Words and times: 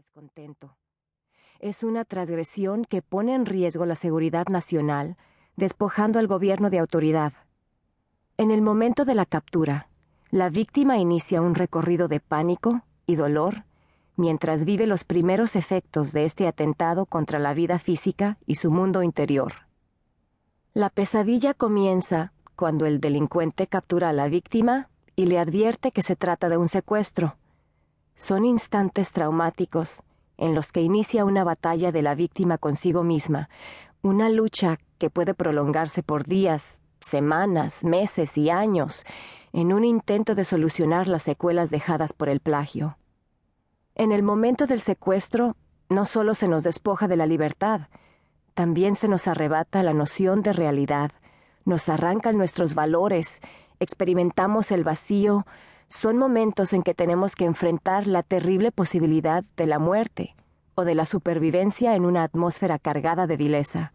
descontento. 0.00 0.78
Es 1.58 1.82
una 1.82 2.06
transgresión 2.06 2.86
que 2.86 3.02
pone 3.02 3.34
en 3.34 3.44
riesgo 3.44 3.84
la 3.84 3.96
seguridad 3.96 4.46
nacional, 4.46 5.18
despojando 5.56 6.18
al 6.18 6.26
gobierno 6.26 6.70
de 6.70 6.78
autoridad. 6.78 7.34
En 8.38 8.50
el 8.50 8.62
momento 8.62 9.04
de 9.04 9.14
la 9.14 9.26
captura, 9.26 9.90
la 10.30 10.48
víctima 10.48 10.96
inicia 10.96 11.42
un 11.42 11.54
recorrido 11.54 12.08
de 12.08 12.18
pánico 12.18 12.80
y 13.06 13.16
dolor 13.16 13.64
mientras 14.16 14.64
vive 14.64 14.86
los 14.86 15.04
primeros 15.04 15.54
efectos 15.54 16.12
de 16.12 16.24
este 16.24 16.46
atentado 16.46 17.04
contra 17.04 17.38
la 17.38 17.52
vida 17.52 17.78
física 17.78 18.38
y 18.46 18.54
su 18.54 18.70
mundo 18.70 19.02
interior. 19.02 19.52
La 20.72 20.88
pesadilla 20.88 21.52
comienza 21.52 22.32
cuando 22.56 22.86
el 22.86 23.00
delincuente 23.00 23.66
captura 23.66 24.08
a 24.08 24.14
la 24.14 24.28
víctima 24.28 24.88
y 25.14 25.26
le 25.26 25.38
advierte 25.38 25.92
que 25.92 26.02
se 26.02 26.16
trata 26.16 26.48
de 26.48 26.56
un 26.56 26.68
secuestro. 26.68 27.36
Son 28.20 28.44
instantes 28.44 29.12
traumáticos 29.12 30.02
en 30.36 30.54
los 30.54 30.72
que 30.72 30.82
inicia 30.82 31.24
una 31.24 31.42
batalla 31.42 31.90
de 31.90 32.02
la 32.02 32.14
víctima 32.14 32.58
consigo 32.58 33.02
misma, 33.02 33.48
una 34.02 34.28
lucha 34.28 34.78
que 34.98 35.08
puede 35.08 35.32
prolongarse 35.32 36.02
por 36.02 36.26
días, 36.26 36.82
semanas, 37.00 37.82
meses 37.82 38.36
y 38.36 38.50
años, 38.50 39.06
en 39.54 39.72
un 39.72 39.86
intento 39.86 40.34
de 40.34 40.44
solucionar 40.44 41.08
las 41.08 41.22
secuelas 41.22 41.70
dejadas 41.70 42.12
por 42.12 42.28
el 42.28 42.40
plagio. 42.40 42.98
En 43.94 44.12
el 44.12 44.22
momento 44.22 44.66
del 44.66 44.82
secuestro, 44.82 45.56
no 45.88 46.04
solo 46.04 46.34
se 46.34 46.46
nos 46.46 46.62
despoja 46.62 47.08
de 47.08 47.16
la 47.16 47.24
libertad, 47.24 47.88
también 48.52 48.96
se 48.96 49.08
nos 49.08 49.28
arrebata 49.28 49.82
la 49.82 49.94
noción 49.94 50.42
de 50.42 50.52
realidad, 50.52 51.12
nos 51.64 51.88
arrancan 51.88 52.36
nuestros 52.36 52.74
valores, 52.74 53.40
experimentamos 53.78 54.72
el 54.72 54.84
vacío, 54.84 55.46
son 55.90 56.16
momentos 56.16 56.72
en 56.72 56.82
que 56.82 56.94
tenemos 56.94 57.34
que 57.34 57.44
enfrentar 57.44 58.06
la 58.06 58.22
terrible 58.22 58.70
posibilidad 58.70 59.44
de 59.56 59.66
la 59.66 59.80
muerte 59.80 60.36
o 60.76 60.84
de 60.84 60.94
la 60.94 61.04
supervivencia 61.04 61.96
en 61.96 62.04
una 62.04 62.22
atmósfera 62.22 62.78
cargada 62.78 63.26
de 63.26 63.36
vileza. 63.36 63.92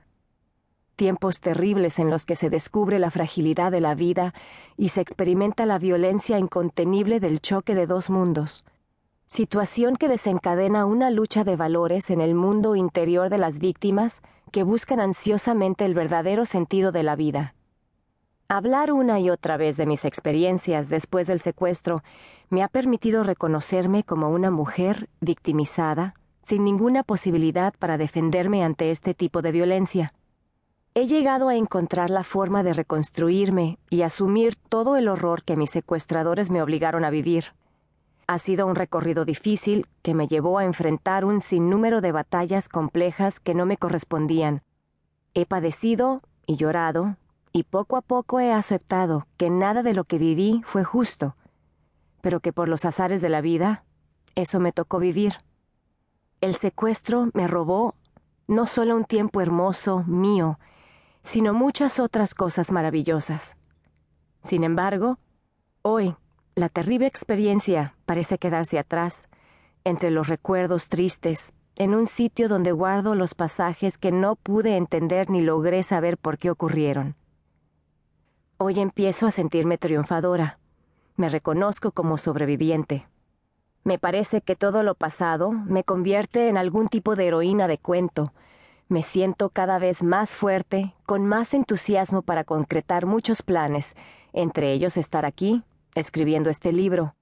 Tiempos 0.98 1.40
terribles 1.40 1.98
en 1.98 2.10
los 2.10 2.26
que 2.26 2.36
se 2.36 2.50
descubre 2.50 3.00
la 3.00 3.12
fragilidad 3.12 3.72
de 3.72 3.80
la 3.80 3.96
vida 3.96 4.34
y 4.78 4.90
se 4.90 5.00
experimenta 5.00 5.66
la 5.66 5.80
violencia 5.80 6.38
incontenible 6.38 7.22
del 7.22 7.40
choque 7.40 7.76
de 7.76 7.88
dos 7.88 8.10
mundos. 8.10 8.66
Situación 9.28 9.96
que 9.96 10.10
desencadena 10.10 10.86
una 10.86 11.10
lucha 11.12 11.46
de 11.46 11.56
valores 11.56 12.10
en 12.10 12.20
el 12.20 12.36
mundo 12.36 12.76
interior 12.76 13.30
de 13.30 13.38
las 13.38 13.60
víctimas 13.60 14.22
que 14.52 14.64
buscan 14.64 15.00
ansiosamente 15.00 15.86
el 15.86 15.94
verdadero 15.94 16.46
sentido 16.46 16.92
de 16.92 17.04
la 17.04 17.16
vida. 17.16 17.56
Hablar 18.48 18.92
una 18.92 19.20
y 19.20 19.32
otra 19.32 19.58
vez 19.58 19.76
de 19.76 19.88
mis 19.88 20.06
experiencias 20.06 20.88
después 20.88 21.26
del 21.26 21.40
secuestro 21.40 22.04
me 22.50 22.62
ha 22.62 22.68
permitido 22.68 23.24
reconocerme 23.24 24.04
como 24.04 24.30
una 24.30 24.52
mujer 24.52 25.10
victimizada, 25.20 26.14
sin 26.44 26.64
ninguna 26.64 27.02
posibilidad 27.02 27.74
para 27.80 27.98
defenderme 27.98 28.64
ante 28.64 28.92
este 28.92 29.16
tipo 29.16 29.42
de 29.42 29.52
violencia. 29.52 30.14
He 30.94 31.08
llegado 31.08 31.50
a 31.50 31.56
encontrar 31.56 32.12
la 32.12 32.24
forma 32.24 32.62
de 32.62 32.74
reconstruirme 32.74 33.80
y 33.90 34.04
asumir 34.04 34.56
todo 34.56 34.96
el 34.96 35.08
horror 35.08 35.44
que 35.44 35.56
mis 35.56 35.72
secuestradores 35.72 36.52
me 36.52 36.62
obligaron 36.62 37.04
a 37.04 37.10
vivir. 37.10 37.46
Ha 38.28 38.38
sido 38.38 38.68
un 38.68 38.76
recorrido 38.76 39.26
difícil 39.26 39.88
que 40.04 40.14
me 40.14 40.28
llevó 40.28 40.60
a 40.60 40.66
enfrentar 40.66 41.26
un 41.26 41.42
sinnúmero 41.42 42.00
de 42.00 42.12
batallas 42.12 42.70
complejas 42.70 43.40
que 43.40 43.56
no 43.56 43.66
me 43.66 43.78
correspondían. 43.78 44.62
He 45.34 45.48
padecido 45.48 46.22
y 46.46 46.58
llorado 46.58 47.18
y 47.56 47.64
poco 47.64 47.96
a 47.96 48.02
poco 48.02 48.42
he 48.42 48.52
aceptado 48.52 49.28
que 49.38 49.50
nada 49.50 49.82
de 49.82 49.94
lo 49.94 50.04
que 50.04 50.18
viví 50.18 50.62
fue 50.66 50.84
justo, 50.84 51.38
pero 52.20 52.42
que 52.42 52.52
por 52.52 52.68
los 52.68 52.84
azares 52.84 53.22
de 53.22 53.30
la 53.30 53.40
vida, 53.40 53.86
eso 54.36 54.60
me 54.60 54.74
tocó 54.74 55.00
vivir. 55.00 55.36
El 56.42 56.54
secuestro 56.54 57.30
me 57.34 57.48
robó 57.48 57.96
no 58.46 58.66
solo 58.66 58.94
un 58.98 59.06
tiempo 59.06 59.40
hermoso 59.40 60.04
mío, 60.06 60.60
sino 61.24 61.54
muchas 61.54 61.98
otras 61.98 62.36
cosas 62.36 62.74
maravillosas. 62.74 63.56
Sin 64.44 64.66
embargo, 64.66 65.18
hoy 65.82 66.18
la 66.56 66.68
terrible 66.68 67.08
experiencia 67.08 67.96
parece 68.06 68.38
quedarse 68.38 68.80
atrás, 68.80 69.30
entre 69.86 70.12
los 70.12 70.28
recuerdos 70.28 70.90
tristes, 70.90 71.54
en 71.78 71.96
un 71.96 72.06
sitio 72.06 72.50
donde 72.50 72.74
guardo 72.74 73.16
los 73.16 73.34
pasajes 73.34 73.98
que 73.98 74.12
no 74.12 74.36
pude 74.36 74.76
entender 74.76 75.30
ni 75.30 75.40
logré 75.40 75.84
saber 75.84 76.18
por 76.18 76.38
qué 76.38 76.52
ocurrieron. 76.52 77.16
Hoy 78.58 78.80
empiezo 78.80 79.28
a 79.28 79.32
sentirme 79.32 79.78
triunfadora. 79.78 80.60
Me 81.18 81.28
reconozco 81.28 81.92
como 81.92 82.18
sobreviviente. 82.18 83.06
Me 83.84 84.00
parece 84.00 84.40
que 84.40 84.56
todo 84.56 84.82
lo 84.82 84.96
pasado 84.96 85.52
me 85.52 85.84
convierte 85.84 86.48
en 86.48 86.56
algún 86.56 86.88
tipo 86.88 87.18
de 87.18 87.28
heroína 87.28 87.68
de 87.68 87.78
cuento. 87.78 88.32
Me 88.88 89.04
siento 89.04 89.50
cada 89.50 89.78
vez 89.78 90.04
más 90.04 90.38
fuerte, 90.38 90.96
con 91.06 91.26
más 91.26 91.54
entusiasmo 91.54 92.22
para 92.22 92.46
concretar 92.46 93.06
muchos 93.06 93.42
planes, 93.42 93.94
entre 94.32 94.72
ellos 94.72 94.96
estar 94.96 95.26
aquí, 95.26 95.64
escribiendo 95.94 96.50
este 96.50 96.72
libro. 96.72 97.14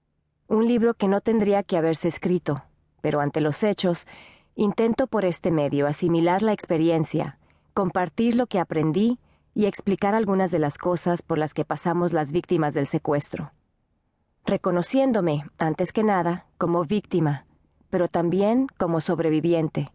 Un 0.48 0.68
libro 0.68 0.94
que 0.94 1.08
no 1.08 1.20
tendría 1.20 1.64
que 1.64 1.78
haberse 1.78 2.10
escrito, 2.10 2.62
pero 3.02 3.22
ante 3.22 3.42
los 3.42 3.64
hechos, 3.64 4.06
intento 4.54 5.08
por 5.08 5.26
este 5.26 5.50
medio 5.50 5.88
asimilar 5.88 6.44
la 6.44 6.54
experiencia, 6.54 7.40
compartir 7.74 8.36
lo 8.36 8.46
que 8.46 8.60
aprendí 8.60 9.18
y 9.56 9.66
explicar 9.66 10.16
algunas 10.16 10.52
de 10.52 10.60
las 10.60 10.78
cosas 10.78 11.22
por 11.22 11.38
las 11.38 11.54
que 11.54 11.66
pasamos 11.66 12.14
las 12.14 12.32
víctimas 12.32 12.74
del 12.74 12.88
secuestro. 12.88 13.52
Reconociéndome, 14.46 15.46
antes 15.58 15.94
que 15.94 16.04
nada, 16.04 16.48
como 16.58 16.84
víctima, 16.84 17.46
pero 17.90 18.08
también 18.08 18.68
como 18.78 19.00
sobreviviente. 19.00 19.92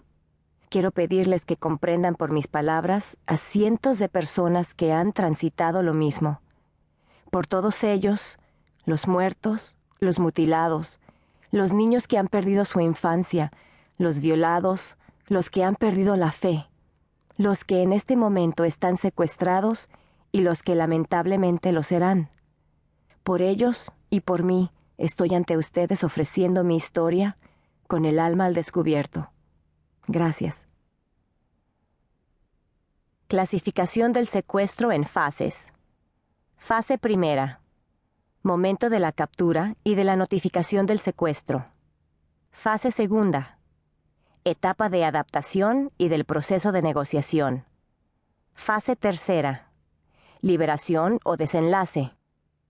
Quiero 0.70 0.90
pedirles 0.90 1.44
que 1.44 1.56
comprendan 1.56 2.14
por 2.14 2.30
mis 2.30 2.46
palabras 2.46 3.16
a 3.26 3.36
cientos 3.36 3.98
de 3.98 4.08
personas 4.08 4.74
que 4.74 4.92
han 4.92 5.12
transitado 5.12 5.82
lo 5.82 5.94
mismo. 5.94 6.40
Por 7.30 7.46
todos 7.46 7.82
ellos, 7.84 8.38
los 8.84 9.08
muertos, 9.08 9.76
los 9.98 10.18
mutilados, 10.18 11.00
los 11.50 11.72
niños 11.72 12.06
que 12.06 12.18
han 12.18 12.28
perdido 12.28 12.64
su 12.64 12.80
infancia, 12.80 13.50
los 13.96 14.20
violados, 14.20 14.96
los 15.26 15.50
que 15.50 15.64
han 15.64 15.74
perdido 15.74 16.16
la 16.16 16.32
fe, 16.32 16.67
los 17.38 17.64
que 17.64 17.82
en 17.82 17.92
este 17.92 18.16
momento 18.16 18.64
están 18.64 18.96
secuestrados 18.96 19.88
y 20.32 20.40
los 20.40 20.62
que 20.62 20.74
lamentablemente 20.74 21.70
lo 21.72 21.84
serán. 21.84 22.30
Por 23.22 23.42
ellos 23.42 23.92
y 24.10 24.20
por 24.20 24.42
mí 24.42 24.72
estoy 24.98 25.34
ante 25.34 25.56
ustedes 25.56 26.02
ofreciendo 26.02 26.64
mi 26.64 26.76
historia 26.76 27.38
con 27.86 28.04
el 28.04 28.18
alma 28.18 28.46
al 28.46 28.54
descubierto. 28.54 29.30
Gracias. 30.08 30.66
Clasificación 33.28 34.12
del 34.12 34.26
secuestro 34.26 34.90
en 34.90 35.04
fases. 35.04 35.72
Fase 36.56 36.98
primera. 36.98 37.60
Momento 38.42 38.90
de 38.90 38.98
la 38.98 39.12
captura 39.12 39.76
y 39.84 39.94
de 39.94 40.04
la 40.04 40.16
notificación 40.16 40.86
del 40.86 40.98
secuestro. 40.98 41.66
Fase 42.50 42.90
segunda 42.90 43.57
etapa 44.50 44.88
de 44.88 45.04
adaptación 45.04 45.92
y 45.98 46.08
del 46.08 46.24
proceso 46.24 46.72
de 46.72 46.82
negociación. 46.82 47.64
Fase 48.54 48.96
tercera. 48.96 49.70
Liberación 50.40 51.20
o 51.24 51.36
desenlace. 51.36 52.12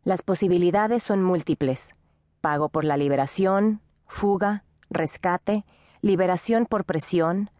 Las 0.05 0.23
posibilidades 0.23 1.03
son 1.03 1.23
múltiples. 1.23 1.95
Pago 2.41 2.69
por 2.69 2.85
la 2.85 2.97
liberación, 2.97 3.81
fuga, 4.07 4.65
rescate, 4.91 5.65
liberación 6.01 6.67
por 6.67 6.85
presión, 6.85 7.51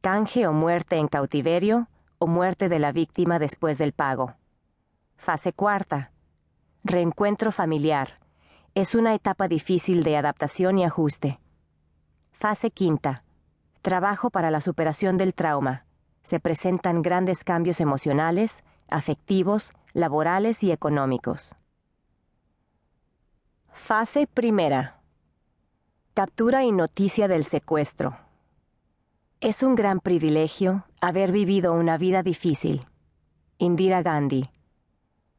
canje 0.00 0.46
o 0.46 0.52
muerte 0.52 0.96
en 0.96 1.08
cautiverio 1.08 1.88
o 2.18 2.26
muerte 2.26 2.68
de 2.68 2.78
la 2.78 2.92
víctima 2.92 3.38
después 3.38 3.78
del 3.78 3.92
pago. 3.92 4.34
Fase 5.16 5.52
cuarta. 5.52 6.12
Reencuentro 6.84 7.52
familiar. 7.52 8.20
Es 8.74 8.94
una 8.94 9.14
etapa 9.14 9.48
difícil 9.48 10.02
de 10.02 10.16
adaptación 10.16 10.78
y 10.78 10.84
ajuste. 10.84 11.40
Fase 12.32 12.70
quinta 12.70 13.24
Trabajo 13.86 14.30
para 14.30 14.50
la 14.50 14.60
superación 14.60 15.16
del 15.16 15.32
trauma. 15.32 15.84
Se 16.24 16.40
presentan 16.40 17.02
grandes 17.02 17.44
cambios 17.44 17.80
emocionales, 17.80 18.64
afectivos, 18.88 19.74
laborales 19.92 20.64
y 20.64 20.72
económicos. 20.72 21.54
Fase 23.68 24.26
primera. 24.26 24.98
Captura 26.14 26.64
y 26.64 26.72
noticia 26.72 27.28
del 27.28 27.44
secuestro. 27.44 28.18
Es 29.40 29.62
un 29.62 29.76
gran 29.76 30.00
privilegio 30.00 30.84
haber 31.00 31.30
vivido 31.30 31.72
una 31.72 31.96
vida 31.96 32.24
difícil. 32.24 32.88
Indira 33.56 34.02
Gandhi. 34.02 34.50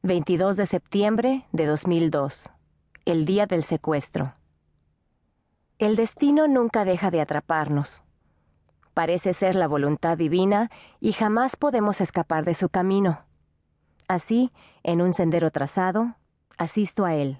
22 0.04 0.56
de 0.56 0.66
septiembre 0.68 1.45
de 1.51 1.66
2002. 1.66 2.50
El 3.04 3.25
día 3.25 3.45
del 3.45 3.62
secuestro. 3.62 4.36
El 5.80 5.98
destino 5.98 6.48
nunca 6.48 6.86
deja 6.86 7.12
de 7.12 7.19
atraparnos 7.19 8.06
parece 8.97 9.35
ser 9.35 9.53
la 9.53 9.67
voluntad 9.67 10.17
divina 10.17 10.71
y 10.99 11.11
jamás 11.13 11.55
podemos 11.55 12.01
escapar 12.01 12.45
de 12.45 12.55
su 12.55 12.69
camino. 12.69 13.27
Así, 14.07 14.51
en 14.81 15.03
un 15.03 15.13
sendero 15.13 15.51
trazado, 15.51 16.15
asisto 16.57 17.05
a 17.05 17.13
él. 17.13 17.39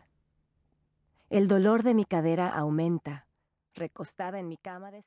El 1.32 1.48
dolor 1.48 1.82
de 1.82 1.96
mi 1.96 2.06
cadera 2.06 2.48
aumenta. 2.48 3.26
Recostada 3.74 4.38
en 4.38 4.48
mi 4.48 4.58
cama 4.58 4.92
de 4.92 5.02